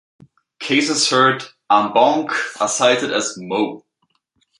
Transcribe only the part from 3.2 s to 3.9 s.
Mo.